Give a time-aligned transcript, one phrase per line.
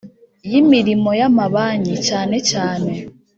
[0.49, 2.91] y imirimo y amabanki cyane cyane